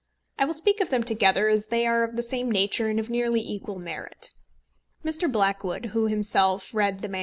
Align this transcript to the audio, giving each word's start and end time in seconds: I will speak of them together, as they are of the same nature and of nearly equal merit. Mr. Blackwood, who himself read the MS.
I 0.39 0.45
will 0.45 0.55
speak 0.55 0.81
of 0.81 0.89
them 0.89 1.03
together, 1.03 1.47
as 1.47 1.67
they 1.67 1.85
are 1.85 2.03
of 2.03 2.15
the 2.15 2.23
same 2.23 2.49
nature 2.49 2.87
and 2.89 2.99
of 2.99 3.11
nearly 3.11 3.39
equal 3.39 3.77
merit. 3.77 4.31
Mr. 5.05 5.31
Blackwood, 5.31 5.85
who 5.93 6.07
himself 6.07 6.73
read 6.73 7.03
the 7.03 7.07
MS. 7.09 7.19